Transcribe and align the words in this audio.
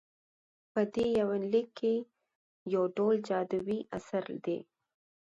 په 0.71 0.81
دې 0.93 1.05
يونليک 1.19 1.67
کې 1.79 1.93
يوډول 2.73 3.15
جادويي 3.27 3.79
اثر 3.97 4.25
دى 4.45 4.59